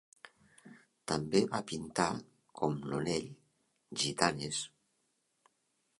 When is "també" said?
1.11-1.41